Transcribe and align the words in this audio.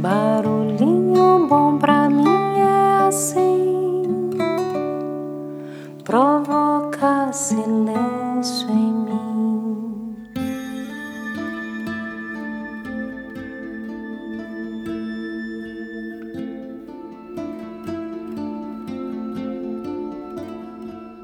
Barulhinho 0.00 1.46
bom 1.46 1.76
pra 1.76 2.08
mim 2.08 2.24
é 2.24 3.06
assim, 3.06 4.30
provoca 6.02 7.30
silêncio 7.34 8.70
em 8.70 8.92
mim. 8.94 10.16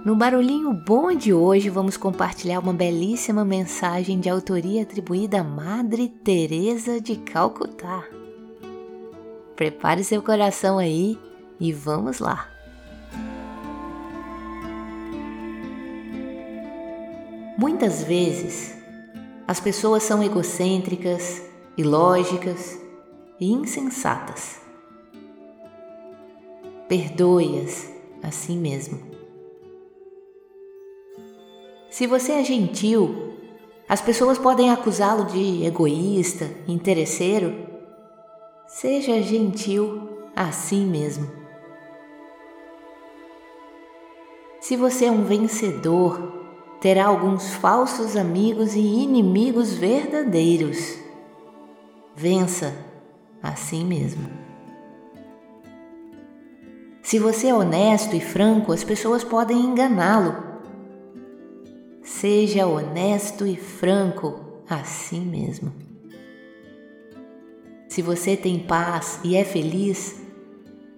No 0.04 0.14
Barulhinho 0.14 0.74
Bom 0.74 1.14
de 1.14 1.32
hoje, 1.32 1.70
vamos 1.70 1.96
compartilhar 1.96 2.58
uma 2.58 2.74
belíssima 2.74 3.43
mensagem 3.43 4.20
de 4.20 4.29
autoria 4.29 4.82
atribuída 4.82 5.40
à 5.40 5.45
Madre 5.45 6.08
Teresa 6.11 7.00
de 7.00 7.16
Calcutá. 7.16 8.04
Prepare 9.57 10.04
seu 10.04 10.23
coração 10.23 10.77
aí 10.77 11.19
e 11.59 11.73
vamos 11.73 12.19
lá. 12.19 12.51
Muitas 17.56 18.05
vezes, 18.05 18.77
as 19.48 19.59
pessoas 19.59 20.02
são 20.02 20.23
egocêntricas, 20.23 21.41
ilógicas 21.74 22.79
e 23.41 23.51
insensatas. 23.51 24.60
Perdoe-as 26.87 27.91
assim 28.23 28.59
mesmo. 28.59 29.01
Se 31.88 32.07
você 32.07 32.32
é 32.32 32.45
gentil, 32.45 33.38
as 33.88 34.02
pessoas 34.02 34.37
podem 34.37 34.70
acusá-lo 34.70 35.24
de 35.24 35.65
egoísta, 35.65 36.51
interesseiro 36.68 37.66
Seja 38.66 39.23
gentil 39.23 40.29
assim 40.34 40.84
mesmo. 40.87 41.30
Se 44.60 44.77
você 44.77 45.04
é 45.04 45.10
um 45.10 45.23
vencedor, 45.23 46.49
terá 46.80 47.07
alguns 47.07 47.55
falsos 47.55 48.16
amigos 48.16 48.74
e 48.74 48.80
inimigos 48.80 49.74
verdadeiros. 49.74 50.99
Vença 52.16 52.74
assim 53.40 53.85
mesmo. 53.85 54.29
Se 57.02 57.21
você 57.21 57.46
é 57.46 57.55
honesto 57.55 58.16
e 58.16 58.21
franco, 58.21 58.73
as 58.73 58.83
pessoas 58.83 59.23
podem 59.23 59.60
enganá-lo. 59.60 60.35
Seja 62.02 62.66
honesto 62.66 63.46
e 63.46 63.55
franco 63.55 64.41
assim 64.69 65.21
mesmo. 65.21 65.85
Se 67.97 68.03
você 68.03 68.37
tem 68.37 68.59
paz 68.59 69.21
e 69.25 69.37
é 69.37 69.43
feliz, 69.43 70.21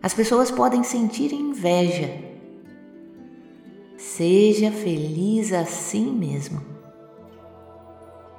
as 0.03 0.13
pessoas 0.13 0.51
podem 0.51 0.83
sentir 0.83 1.33
inveja. 1.33 2.11
Seja 3.97 4.73
feliz 4.73 5.53
assim 5.53 6.11
mesmo. 6.11 6.61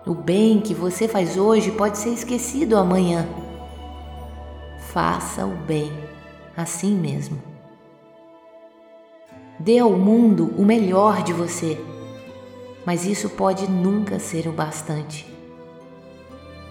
O 0.05 0.13
bem 0.13 0.59
que 0.59 0.73
você 0.73 1.07
faz 1.07 1.37
hoje 1.37 1.71
pode 1.71 1.97
ser 1.97 2.09
esquecido 2.09 2.75
amanhã. 2.75 3.25
Faça 4.91 5.45
o 5.45 5.55
bem 5.55 5.93
assim 6.57 6.93
mesmo. 6.93 7.41
Dê 9.57 9.79
ao 9.79 9.93
mundo 9.93 10.53
o 10.57 10.65
melhor 10.65 11.23
de 11.23 11.31
você, 11.31 11.79
mas 12.85 13.05
isso 13.05 13.29
pode 13.29 13.71
nunca 13.71 14.19
ser 14.19 14.49
o 14.49 14.51
bastante. 14.51 15.25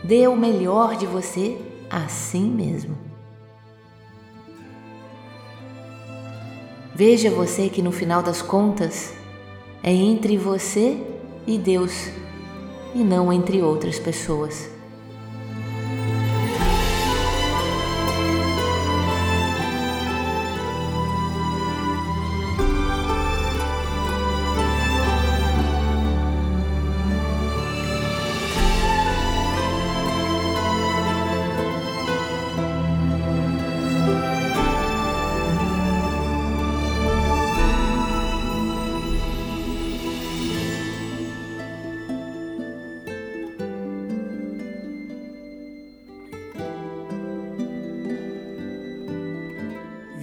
Dê 0.04 0.28
o 0.28 0.36
melhor 0.36 0.94
de 0.94 1.06
você 1.06 1.58
assim 1.90 2.50
mesmo. 2.50 2.96
Veja 6.94 7.30
você 7.30 7.68
que 7.68 7.80
no 7.80 7.92
final 7.92 8.22
das 8.22 8.42
contas 8.42 9.14
é 9.82 9.92
entre 9.92 10.36
você 10.36 11.00
e 11.46 11.56
Deus 11.56 12.10
e 12.94 13.04
não 13.04 13.32
entre 13.32 13.62
outras 13.62 13.98
pessoas. 13.98 14.77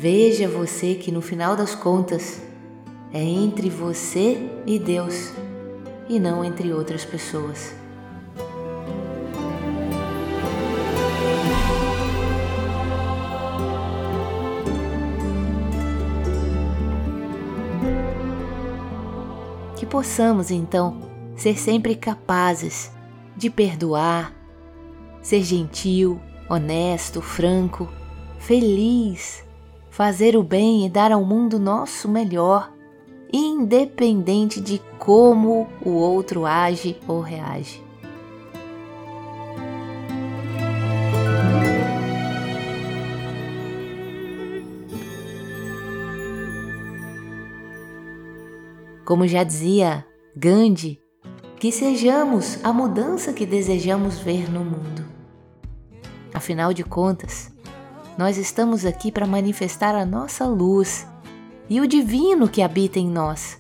Veja 0.08 0.48
você 0.48 0.94
que 0.94 1.12
no 1.12 1.20
final 1.20 1.56
das 1.56 1.74
contas 1.74 2.40
é 3.12 3.24
entre 3.24 3.72
você 3.72 4.38
e 4.64 4.78
Deus 4.78 5.34
e 6.08 6.20
não 6.20 6.46
entre 6.46 6.72
outras 6.72 7.04
pessoas. 7.04 7.74
Que 19.76 19.88
possamos 19.88 20.52
então 20.52 21.02
ser 21.36 21.58
sempre 21.58 21.96
capazes 21.96 22.92
de 23.36 23.50
perdoar, 23.50 24.32
ser 25.24 25.42
gentil, 25.42 26.22
honesto, 26.48 27.24
franco, 27.24 27.92
feliz 28.38 29.45
fazer 29.96 30.36
o 30.36 30.44
bem 30.44 30.86
e 30.86 30.90
dar 30.90 31.14
ao 31.14 31.24
mundo 31.24 31.58
nosso 31.58 32.10
melhor, 32.10 32.70
independente 33.32 34.60
de 34.60 34.82
como 35.00 35.70
o 35.82 35.92
outro 35.92 36.46
age 36.46 36.98
ou 37.08 37.22
reage. 37.22 37.82
Como 49.06 49.26
já 49.26 49.46
dizia 49.46 50.06
Gandhi, 50.36 51.00
que 51.58 51.72
sejamos 51.72 52.60
a 52.66 52.74
mudança 52.74 53.32
que 53.32 53.46
desejamos 53.46 54.20
ver 54.20 54.52
no 54.52 54.60
mundo. 54.60 55.06
Afinal 56.34 56.74
de 56.74 56.84
contas, 56.84 57.55
nós 58.18 58.38
estamos 58.38 58.86
aqui 58.86 59.12
para 59.12 59.28
manifestar 59.28 59.94
a 59.94 60.06
nossa 60.06 60.46
luz 60.46 61.06
e 61.70 61.82
o 61.82 61.88
divino 61.88 62.48
que 62.48 62.62
habita 62.62 62.98
em 62.98 63.10
nós. 63.10 63.60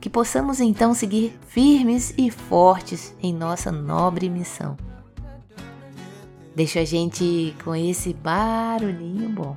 Que 0.00 0.08
possamos 0.08 0.60
então 0.60 0.94
seguir 0.94 1.38
firmes 1.46 2.14
e 2.16 2.30
fortes 2.30 3.14
em 3.22 3.34
nossa 3.34 3.70
nobre 3.70 4.30
missão. 4.30 4.76
Deixa 6.54 6.80
a 6.80 6.84
gente 6.84 7.54
com 7.62 7.74
esse 7.74 8.14
barulhinho 8.14 9.28
bom. 9.28 9.56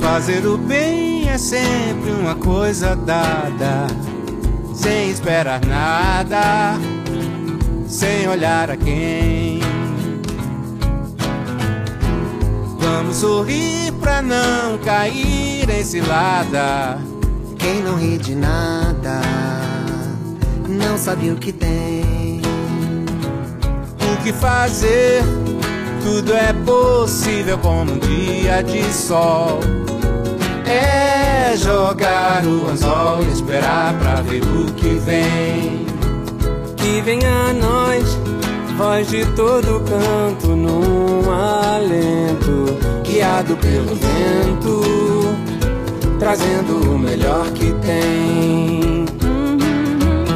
Fazer 0.00 0.44
o 0.46 0.58
bem 0.58 1.28
é 1.28 1.38
sempre 1.38 2.10
uma 2.10 2.34
coisa 2.34 2.94
dada, 2.94 3.86
sem 4.74 5.10
esperar 5.10 5.64
nada 5.64 7.01
sem 7.92 8.26
olhar 8.26 8.70
a 8.70 8.76
quem. 8.76 9.60
Vamos 12.78 13.16
sorrir 13.16 13.92
pra 14.00 14.22
não 14.22 14.78
cair 14.78 15.68
em 15.68 15.84
cilada. 15.84 16.98
Quem 17.58 17.82
não 17.82 17.96
ri 17.96 18.16
de 18.16 18.34
nada, 18.34 19.20
não 20.66 20.96
sabe 20.96 21.30
o 21.30 21.36
que 21.36 21.52
tem. 21.52 22.40
O 24.00 24.22
que 24.24 24.32
fazer? 24.32 25.22
Tudo 26.02 26.32
é 26.32 26.52
possível 26.64 27.58
como 27.58 27.92
um 27.92 27.98
dia 27.98 28.62
de 28.62 28.82
sol. 28.92 29.60
É 30.66 31.54
jogar 31.56 32.42
o 32.46 32.70
anzol 32.70 33.22
e 33.22 33.32
esperar 33.32 33.94
pra 33.98 34.22
ver 34.22 34.42
o 34.42 34.72
que 34.72 34.94
vem 34.94 35.81
venha 37.00 37.48
a 37.48 37.52
nós, 37.52 38.18
voz 38.76 39.08
de 39.08 39.24
todo 39.34 39.82
canto 39.84 40.48
num 40.48 41.30
alento, 41.30 42.76
guiado 43.02 43.56
pelo 43.56 43.94
vento, 43.94 44.82
trazendo 46.18 46.92
o 46.92 46.98
melhor 46.98 47.50
que 47.52 47.72
tem. 47.86 49.06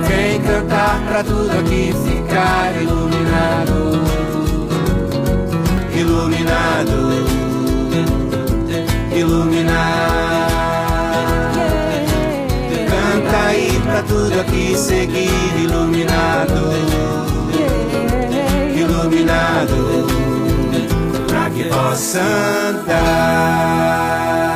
Vem 0.08 0.40
cantar 0.40 1.02
pra 1.06 1.24
tudo 1.24 1.50
aqui 1.50 1.92
ficar. 1.92 2.74
Iluminado. 2.80 4.25
Tudo 14.36 14.40
aqui 14.40 14.76
seguir 14.76 15.30
iluminado. 15.62 16.72
Iluminado. 18.74 20.06
Pra 21.26 21.50
que 21.50 21.64
possa 21.64 22.20
andar. 22.68 24.55